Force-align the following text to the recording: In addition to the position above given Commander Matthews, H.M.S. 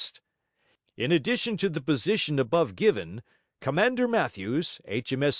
In 0.97 1.11
addition 1.11 1.57
to 1.57 1.69
the 1.69 1.79
position 1.79 2.39
above 2.39 2.75
given 2.75 3.21
Commander 3.59 4.07
Matthews, 4.07 4.81
H.M.S. 4.85 5.29